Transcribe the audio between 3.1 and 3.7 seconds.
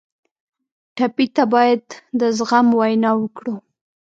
وکړو.